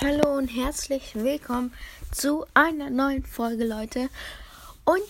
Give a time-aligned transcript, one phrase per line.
[0.00, 1.74] Hallo und herzlich willkommen
[2.12, 4.08] zu einer neuen Folge, Leute.
[4.84, 5.02] Und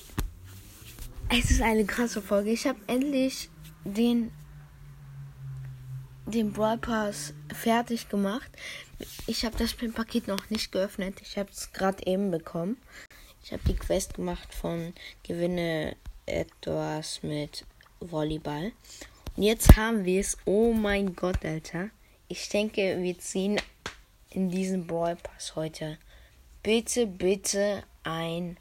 [1.28, 2.52] es ist eine krasse Folge.
[2.52, 3.50] Ich habe endlich
[3.84, 4.32] den
[6.24, 8.50] den Brawl Pass fertig gemacht.
[9.26, 11.20] Ich habe das Pin-Paket noch nicht geöffnet.
[11.20, 12.78] Ich habe es gerade eben bekommen.
[13.44, 17.66] Ich habe die Quest gemacht von Gewinne etwas mit
[18.00, 18.72] Volleyball.
[19.36, 20.38] Und jetzt haben wir es.
[20.46, 21.90] Oh mein Gott, Alter.
[22.28, 23.60] Ich denke, wir ziehen
[24.30, 25.98] in diesem Brawl Pass heute.
[26.62, 28.56] Bitte, bitte ein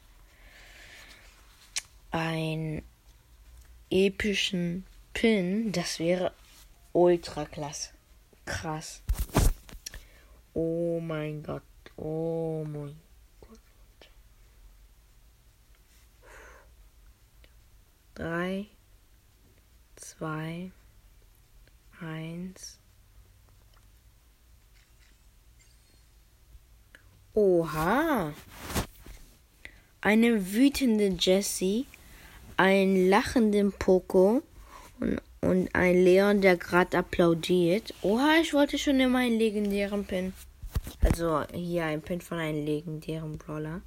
[2.10, 2.82] ein
[3.90, 5.72] epischen Pin.
[5.72, 6.32] Das wäre
[6.92, 7.90] ultra klasse.
[8.44, 9.02] Krass.
[10.54, 11.62] Oh mein Gott.
[11.96, 12.98] Oh mein
[13.40, 14.10] Gott.
[18.14, 18.66] Drei,
[19.96, 20.72] zwei,
[22.00, 22.78] eins.
[27.58, 28.32] Oha.
[30.00, 31.86] Eine wütende Jessie,
[32.56, 34.42] einen lachenden Poco
[35.00, 37.92] und, und ein Leon, der gerade applaudiert.
[38.02, 40.34] Oha, ich wollte schon immer einen legendären Pin.
[41.02, 43.80] Also hier ein Pin von einem legendären Brawler.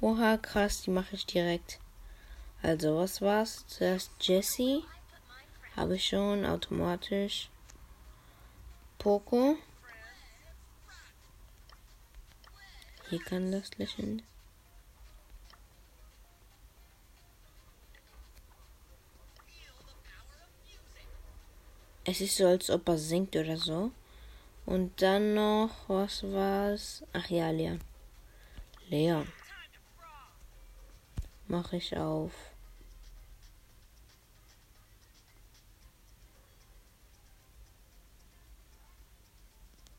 [0.00, 1.80] Oha, krass, die mache ich direkt.
[2.62, 3.64] Also, was war's?
[3.66, 4.84] Zuerst Jessie.
[5.74, 7.50] Habe ich schon automatisch.
[8.98, 9.56] Poco.
[13.14, 14.22] Hier kann das lächeln.
[22.02, 23.92] Es ist so, als ob er singt oder so.
[24.66, 27.04] Und dann noch, was war's?
[27.12, 27.80] Ach ja, Leon.
[28.88, 29.28] Leon.
[31.46, 32.32] Mach ich auf.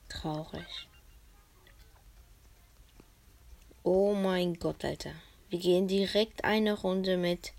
[0.09, 0.89] Traurig.
[3.87, 5.11] Oh mein Gott, Alter.
[5.51, 7.53] Wir gehen direkt eine Runde mit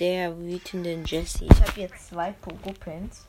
[0.00, 1.46] der wütenden Jessie.
[1.48, 3.24] Ich habe jetzt zwei Pogo-Pins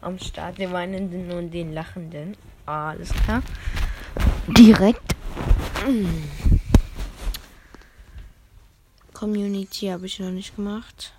[0.00, 0.56] am Start.
[0.58, 2.36] Den weinenden und den lachenden.
[2.64, 3.42] Alles klar.
[4.56, 5.16] Direkt.
[9.14, 11.12] Community habe ich noch nicht gemacht.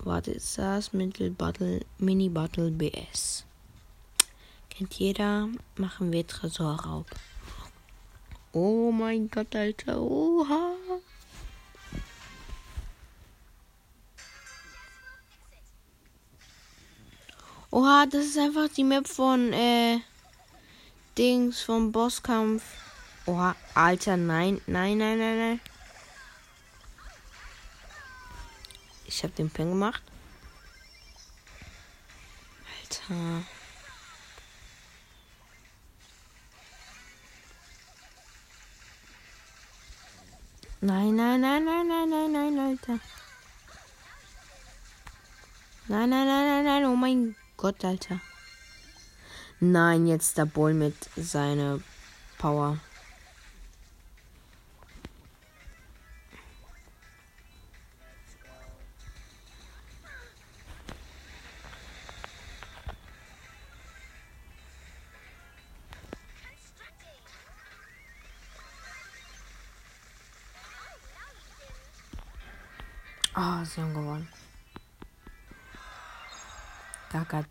[0.00, 3.44] Warte, ist das Mittel Battle, Mini Battle BS.
[4.68, 5.48] Kennt jeder.
[5.76, 7.06] Machen wir Tresorraub.
[8.52, 9.98] Oh mein Gott, Alter.
[9.98, 10.74] Oha.
[17.70, 20.00] Oha, das ist einfach die Map von, äh,
[21.16, 22.62] Dings vom Bosskampf.
[23.24, 25.60] Oha, Alter, nein, nein, nein, nein, nein.
[29.06, 30.02] Ich hab den Pin gemacht.
[32.82, 33.44] Alter.
[40.84, 42.98] Nein, nein, nein, nein, nein, nein, nein, Alter.
[45.86, 48.20] Nein, nein, nein, nein, nein, oh mein Gott, Alter.
[49.60, 51.78] Nein, jetzt der Bull mit seiner
[52.36, 52.78] Power.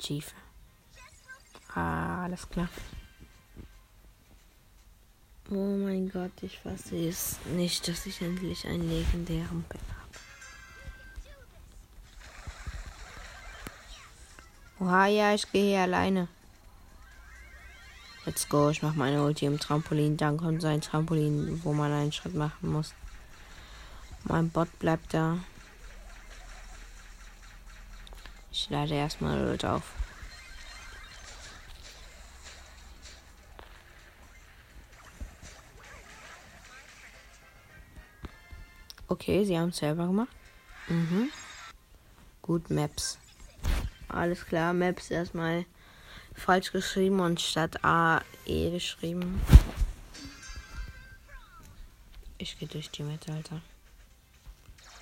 [0.02, 0.34] Chief.
[1.76, 2.68] Ah, alles klar.
[5.52, 10.18] Oh mein Gott, ich fasse es nicht, dass ich endlich einen legendären Pin habe.
[14.80, 16.28] Oha, ja, ich gehe hier alleine.
[18.26, 20.18] Let's go, ich mache meine Ulti im Trampolin.
[20.18, 22.96] Dann kommt sein Trampolin, wo man einen Schritt machen muss.
[24.24, 25.38] Mein Bot bleibt da.
[28.52, 29.84] Ich lade erstmal Ult auf.
[39.08, 40.30] Okay, sie haben es selber gemacht.
[40.88, 41.30] Mhm.
[42.42, 43.18] Gut, Maps.
[44.08, 45.66] Alles klar, Maps erstmal
[46.34, 49.42] falsch geschrieben und statt A E geschrieben.
[52.38, 53.62] Ich gehe durch die Mitte, Alter.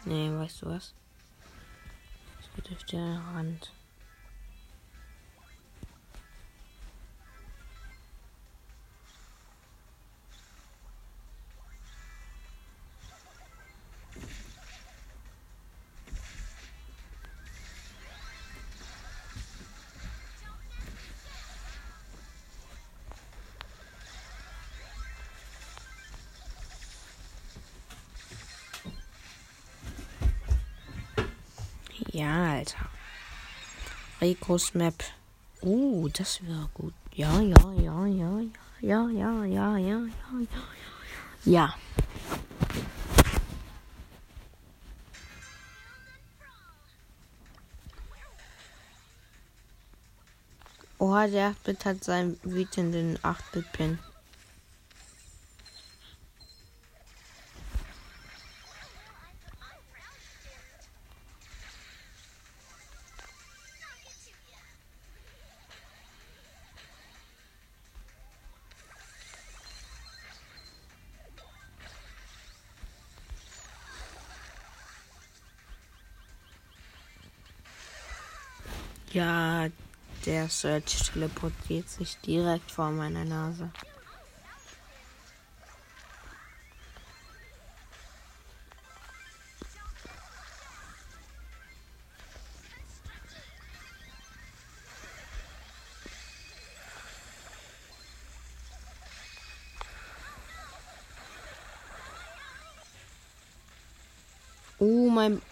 [0.05, 0.93] Nee, weißt du was?
[2.55, 3.71] Gehe durch den Rand.
[32.11, 32.89] Ja, Alter.
[34.21, 35.03] Ricos Map.
[35.61, 36.93] Uh, das wäre gut.
[37.13, 38.41] Ja, ja, ja, ja,
[38.81, 39.99] ja, ja, ja, ja, ja, ja,
[40.39, 40.47] ja.
[41.45, 41.73] Ja.
[50.97, 53.99] Oha, der 8-Bit hat seinen wütenden 8-Bit-Pin.
[79.11, 79.67] Ja,
[80.25, 83.71] der Search teleportiert sich direkt vor meiner Nase.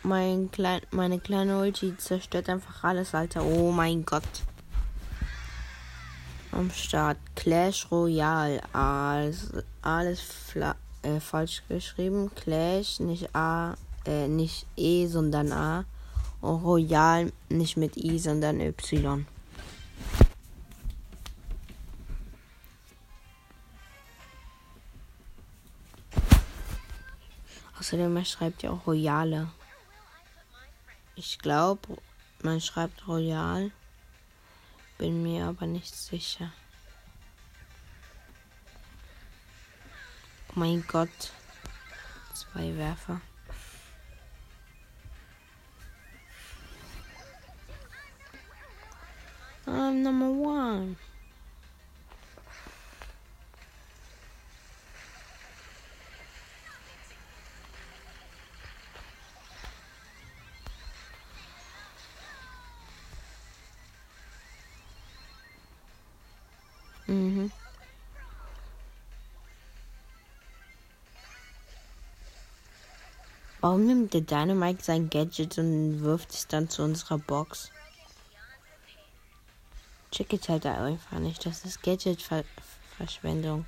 [0.07, 3.43] Mein, klein, meine kleine Ulti zerstört einfach alles, Alter.
[3.43, 4.23] Oh mein Gott.
[6.51, 7.17] Am Start.
[7.35, 8.61] Clash Royale.
[8.73, 9.51] Alles,
[9.81, 10.21] alles
[11.03, 12.31] äh, falsch geschrieben.
[12.35, 13.75] Clash, nicht A,
[14.05, 15.85] äh, nicht E, sondern A.
[16.41, 19.25] Und Royal nicht mit I, sondern Y.
[27.79, 29.47] Außerdem, er schreibt ja auch Royale.
[31.19, 31.97] Ich glaube,
[32.43, 33.71] man schreibt Royal.
[34.99, 36.53] Bin mir aber nicht sicher.
[40.49, 41.31] Oh mein Gott.
[42.35, 43.19] Zwei Werfer.
[49.65, 50.97] I'm number one.
[73.67, 77.69] Warum nimmt der Dynamite sein Gadget und wirft es dann zu unserer Box?
[80.09, 81.45] Check it halt einfach nicht.
[81.45, 83.65] Das ist Gadget-Verschwendung.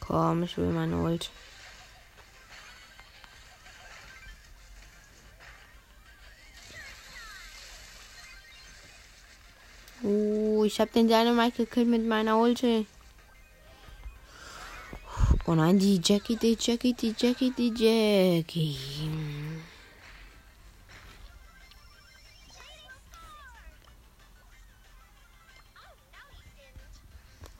[0.00, 1.30] Komm, ich will meine Ult.
[10.02, 12.86] Ich habe den Dynamite gekillt mit meiner Ulti.
[15.46, 18.76] Oh nein, die Jackie, die Jackie, die Jackie, die Jackie.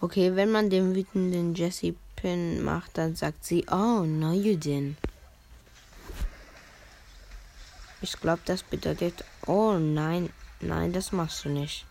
[0.01, 4.97] Okay, wenn man den wütenden Jessie Pin macht, dann sagt sie, oh, no you didn't.
[8.01, 10.31] Ich glaube, das bedeutet, oh nein,
[10.61, 11.87] nein, das machst du nicht.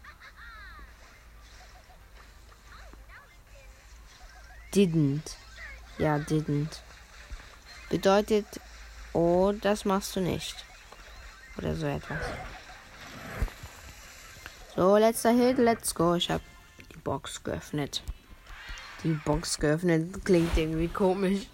[4.73, 5.37] Didn't.
[5.97, 6.81] Ja, didn't.
[7.89, 8.45] Bedeutet,
[9.13, 10.55] oh, das machst du nicht.
[11.57, 12.23] Oder so etwas.
[14.75, 16.15] So, letzter Hit, let's go.
[16.15, 16.43] Ich habe
[16.93, 18.01] die Box geöffnet.
[19.03, 21.47] Die Box geöffnet klingt irgendwie komisch.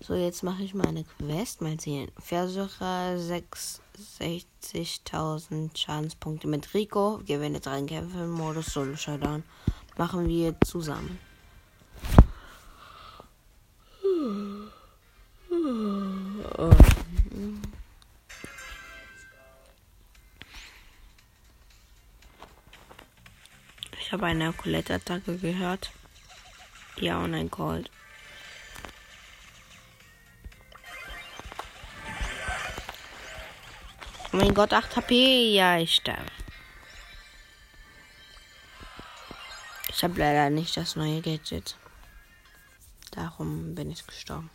[0.00, 1.62] So, jetzt mache ich meine Quest.
[1.62, 2.12] Mal sehen.
[2.18, 7.22] Versuche 66.000 Schadenspunkte mit Rico.
[7.24, 9.42] Gewinne drei Kämpfe im Modus Solo Showdown
[9.96, 11.18] machen wir zusammen.
[23.98, 25.90] Ich habe eine Colette-Attacke gehört.
[26.96, 27.90] Ja, und ein Gold.
[34.32, 35.54] Oh mein Gott, 8 HP.
[35.54, 36.30] Ja, ich sterbe.
[39.96, 41.76] Ich habe leider nicht das neue Gadget.
[43.12, 44.50] Darum bin ich gestorben.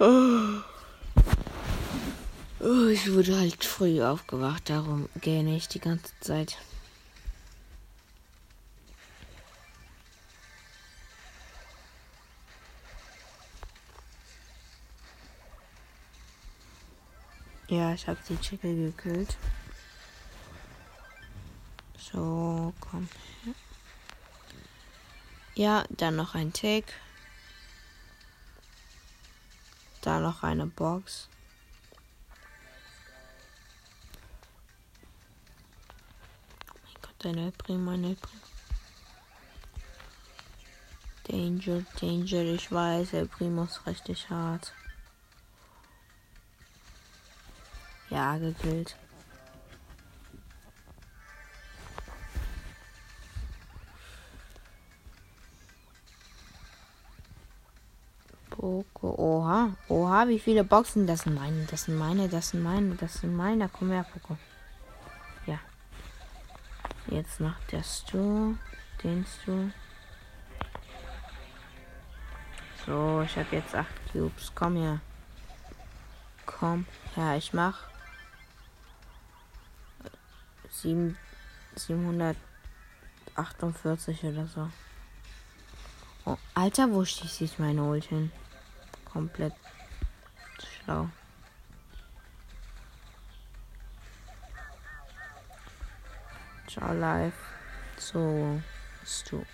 [0.00, 0.62] Oh,
[2.88, 6.56] ich wurde halt früh aufgewacht, darum gähne ich die ganze Zeit.
[17.66, 19.36] Ja, ich habe die Chicke gekillt.
[21.98, 23.08] So, komm
[23.44, 23.54] her.
[25.56, 26.84] Ja, dann noch ein Tick.
[30.02, 31.28] Da noch eine Box.
[36.84, 38.40] Mein Gott, ein Elbrim, ein Elbrim.
[41.28, 44.72] Danger, Danger, ich weiß, El Primo ist richtig hart.
[48.08, 48.96] Ja, gekillt.
[60.26, 61.06] Wie viele Boxen?
[61.06, 63.68] Das sind meine, das sind meine, das sind meine, das sind meine.
[63.68, 64.36] Komm her, Poco.
[65.46, 65.60] Ja.
[67.06, 68.56] Jetzt noch der Stu.
[69.04, 69.70] Den Stu.
[72.84, 74.50] So, ich habe jetzt acht Cubes.
[74.54, 75.00] Komm her.
[76.46, 77.84] Komm her, ich mach.
[80.70, 81.18] Sieben,
[81.76, 84.70] 748 oder so.
[86.24, 88.32] Oh, Alter, wo schießt ich meine Ult hin?
[89.04, 89.52] Komplett
[90.88, 91.08] schlau.
[96.66, 97.32] Ciao live.
[97.98, 98.60] So,
[99.04, 99.44] Stu.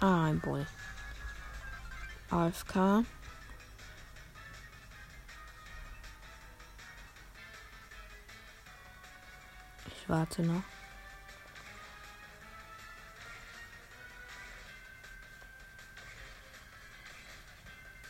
[0.00, 0.64] Ah, ein Boy.
[2.30, 3.04] AFK.
[10.08, 10.62] Warte noch.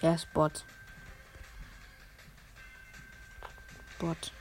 [0.01, 0.65] Er ist Bot.
[3.99, 4.33] Bot.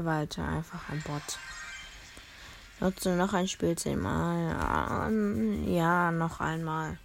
[0.00, 1.38] Er halt einfach ein Bot.
[2.80, 4.56] Nutze noch ein Spiel zehnmal.
[5.66, 6.98] Ja, noch einmal.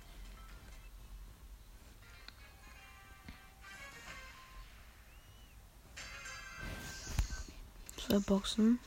[7.97, 8.79] Zwei Boxen.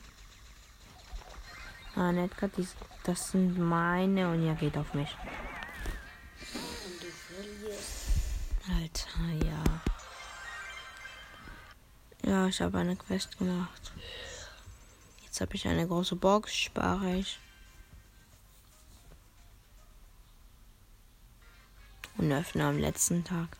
[1.95, 2.11] Ah,
[2.57, 5.15] dies, das sind meine und ihr geht auf mich.
[8.67, 9.63] Alter, ja.
[12.29, 13.91] Ja, ich habe eine Quest gemacht.
[15.23, 17.39] Jetzt habe ich eine große Box, spare ich.
[22.17, 23.57] Und öffne am letzten Tag.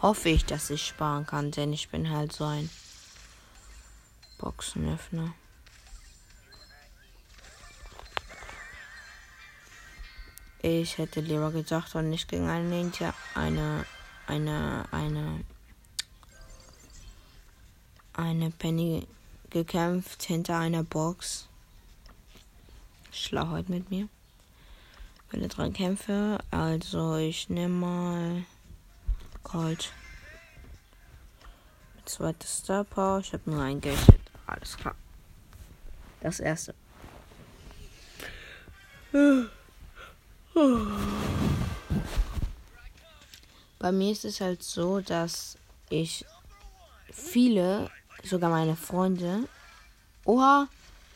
[0.00, 2.70] Hoffe ich, dass ich sparen kann, denn ich bin halt so ein
[4.38, 5.34] Boxenöffner.
[10.62, 13.84] Ich hätte lieber gesagt und nicht gegen einen Ninja eine
[14.26, 15.44] eine eine
[18.14, 19.06] eine Penny
[19.50, 21.48] gekämpft hinter einer Box.
[23.10, 24.08] Schlau heute mit mir.
[25.32, 26.38] Alle drei Kämpfe.
[26.50, 28.44] Also ich nehme mal
[29.42, 29.92] Colt.
[32.04, 33.20] Zweites Star Power.
[33.20, 34.20] Ich habe nur ein Gadget.
[34.46, 34.94] Alles klar.
[36.20, 36.74] Das erste.
[43.78, 45.58] Bei mir ist es halt so, dass
[45.90, 46.24] ich
[47.10, 47.90] viele,
[48.24, 49.48] sogar meine Freunde.
[50.24, 50.68] Oha,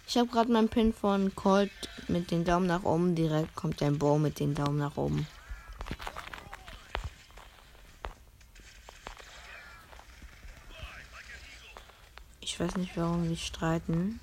[0.06, 1.70] ich habe gerade meinen Pin von Colt
[2.08, 3.14] mit dem Daumen nach oben.
[3.14, 5.26] Direkt kommt ein Bow mit dem Daumen nach oben.
[12.40, 14.20] Ich weiß nicht, warum die streiten.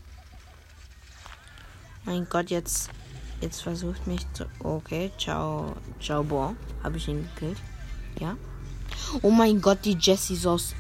[2.06, 2.90] Mein Gott, jetzt
[3.44, 4.46] jetzt versucht mich zu.
[4.60, 5.76] Okay, ciao.
[6.00, 6.56] Ciao, Bon.
[6.82, 7.58] Habe ich ihn gekillt?
[8.20, 8.38] Ja.
[9.22, 10.74] Oh mein Gott, die Jessie Sauce.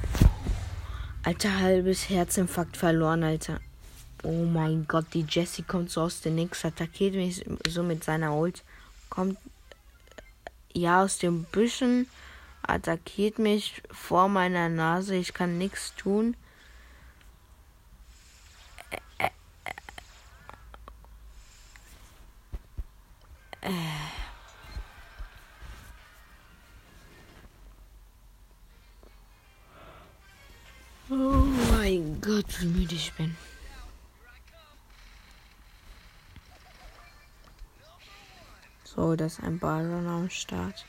[1.26, 3.62] Alter, halbes Herzinfarkt verloren, Alter.
[4.24, 8.36] Oh mein Gott, die Jessie kommt so aus dem Nix, attackiert mich so mit seiner
[8.36, 8.62] Ult.
[9.10, 9.38] Kommt
[10.74, 12.08] ja aus den Büschen,
[12.62, 15.16] attackiert mich vor meiner Nase.
[15.16, 16.36] Ich kann nichts tun.
[23.66, 24.03] Oh
[32.36, 33.38] Gott, wie müde ich bin.
[38.84, 40.84] So, das ist ein Baron am Start.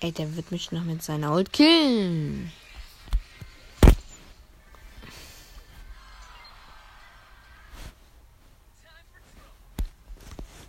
[0.00, 2.52] Ey, der wird mich noch mit seiner Ult killen.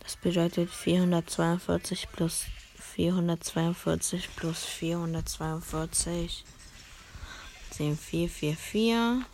[0.00, 2.46] Das bedeutet 442 plus
[2.78, 6.44] 442 plus 442
[7.76, 9.26] 10, 4, 4, 4.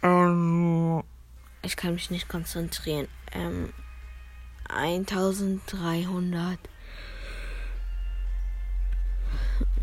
[0.02, 1.04] ähm,
[1.62, 3.08] ich kann mich nicht konzentrieren.
[3.32, 3.72] Ähm,
[4.70, 6.58] 1300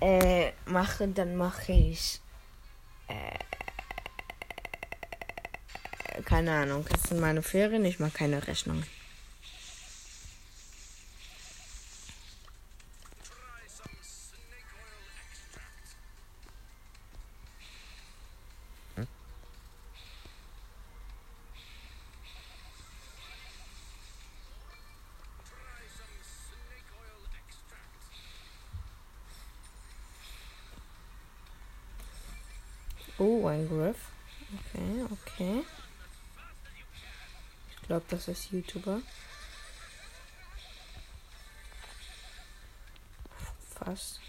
[0.00, 2.20] äh, mache, dann mache ich.
[3.08, 3.38] Äh,
[6.22, 8.84] keine Ahnung, das sind meine Ferien, ich mache keine Rechnung.
[33.58, 33.96] Griff.
[34.52, 35.64] Okay, okay.
[37.70, 39.00] Ich glaube, das ist YouTuber.
[43.74, 44.20] Fast.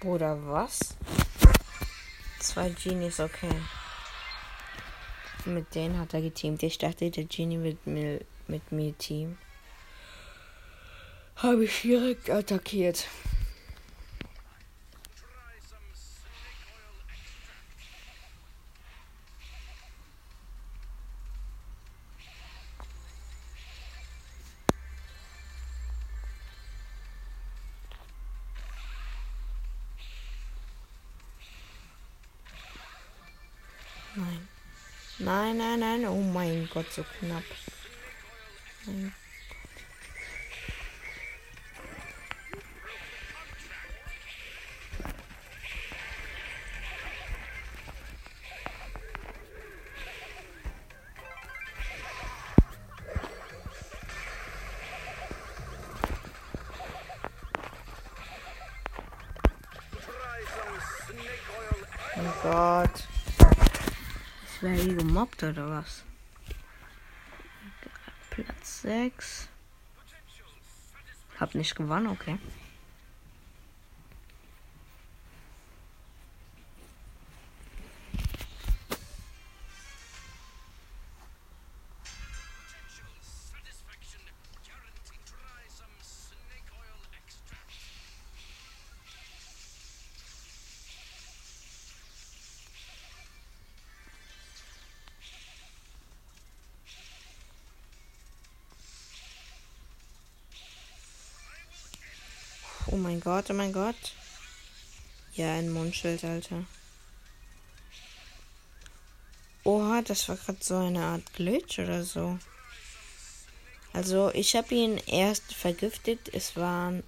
[0.00, 0.96] Bruder, was?
[2.52, 3.48] Zwei Genies, okay.
[5.46, 6.62] Mit denen hat er geteamt.
[6.62, 9.38] Ich dachte, der Genie mit, mit mir team.
[11.36, 13.06] Habe ich direkt attackiert.
[35.24, 36.04] Nein, nein, nein.
[36.06, 37.44] Oh mein Gott, so knapp.
[38.86, 39.14] Mein
[65.50, 66.04] oder was?
[68.30, 69.48] Platz 6.
[71.38, 72.38] Hab nicht gewonnen, okay.
[102.92, 103.96] Oh mein Gott, oh mein Gott.
[105.32, 106.64] Ja, ein Mundschild, Alter.
[109.64, 112.38] Oha, das war gerade so eine Art Glitch oder so.
[113.94, 116.28] Also, ich habe ihn erst vergiftet.
[116.34, 117.02] Es waren.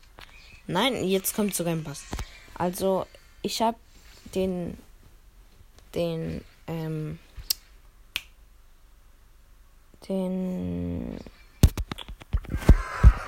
[0.67, 2.03] Nein, jetzt kommt sogar ein Bass.
[2.55, 3.07] Also,
[3.43, 3.77] ich habe
[4.35, 4.79] den.
[5.95, 6.43] Den.
[6.67, 7.19] Ähm.
[10.09, 11.19] Den.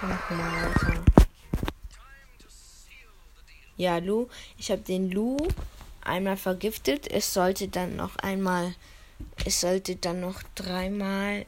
[0.00, 1.15] Sag Alter.
[3.76, 4.28] Ja, Lu.
[4.58, 5.36] Ich habe den Lu
[6.02, 7.10] einmal vergiftet.
[7.10, 8.74] Es sollte dann noch einmal.
[9.44, 11.46] Es sollte dann noch dreimal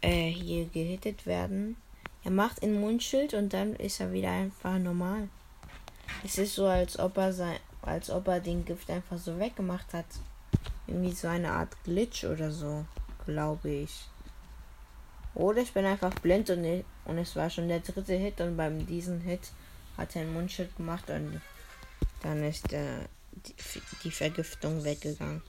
[0.00, 1.76] äh, hier gehittet werden.
[2.24, 5.28] Er macht ein Mundschild und dann ist er wieder einfach normal.
[6.24, 9.92] Es ist so, als ob er sein, als ob er den Gift einfach so weggemacht
[9.94, 10.06] hat.
[10.86, 12.84] Irgendwie so eine Art Glitch oder so,
[13.24, 14.06] glaube ich.
[15.34, 18.86] Oder ich bin einfach blind und, und es war schon der dritte Hit und beim
[18.86, 19.52] diesen Hit
[19.96, 21.40] hat er ein Mundschild gemacht und
[22.22, 23.54] dann ist äh, die,
[24.04, 25.42] die Vergiftung weggegangen.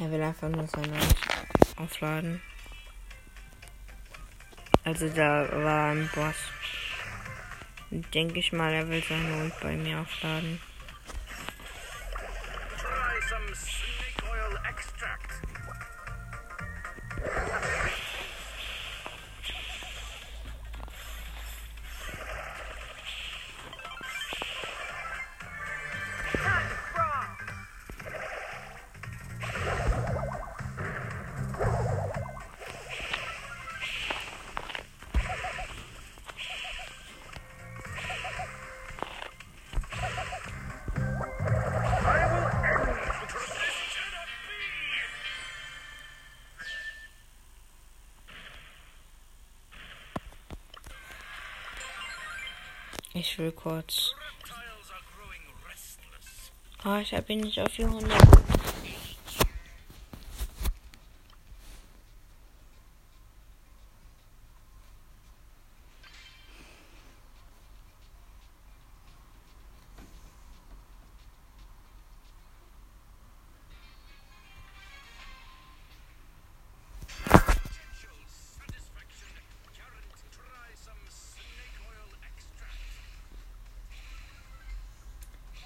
[0.00, 0.98] Er will einfach nur seine
[1.76, 2.40] aufladen.
[4.82, 6.36] Also da war ein Boss.
[7.90, 10.58] Denke ich mal, er will seine Ult bei mir aufladen.
[53.20, 54.14] Nächste Records.
[56.82, 58.10] Ah, ich nicht auf 400.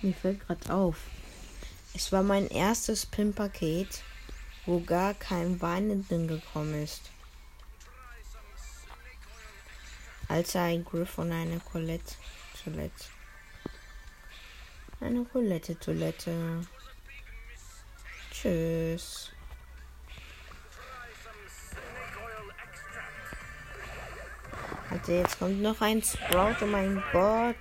[0.04, 0.98] Mir fällt gerade auf.
[1.94, 4.02] Es war mein erstes PIN-Paket,
[4.66, 7.10] wo gar kein Weinenden gekommen ist.
[10.28, 12.16] Als ein Griff und eine Colette.
[12.62, 13.04] Toilette.
[15.00, 16.66] Eine Colette Toilette.
[18.30, 19.32] Tschüss.
[24.90, 26.56] Also jetzt kommt noch ein Sprout.
[26.60, 27.56] Oh mein Gott.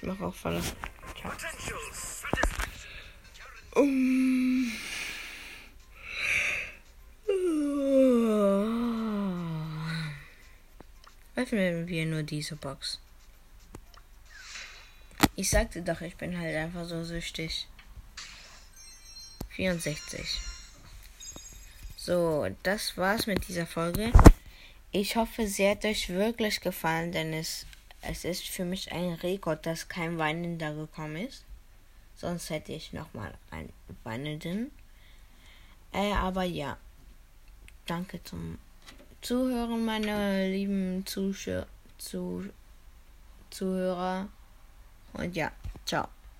[0.00, 0.76] Ich mache auch Verlassen.
[1.20, 1.32] Ciao.
[3.74, 4.72] Um.
[11.36, 12.98] Öffnen wir nur diese Box.
[15.36, 17.66] Ich sagte doch, ich bin halt einfach so süchtig.
[19.50, 20.40] 64.
[21.96, 24.12] So, das war's mit dieser Folge.
[24.92, 27.66] Ich hoffe, sie hat euch wirklich gefallen, denn es,
[28.02, 31.44] es ist für mich ein Rekord, dass kein Weinender gekommen ist.
[32.16, 33.72] Sonst hätte ich nochmal einen
[34.04, 34.70] Weinenden.
[35.92, 36.76] Äh, aber ja.
[37.86, 38.58] Danke zum
[39.20, 41.66] Zuhören, meine lieben Zuschauer.
[41.98, 42.48] Zu
[43.50, 44.28] Zuhörer.
[45.12, 45.50] Und ja,
[45.84, 46.08] ciao.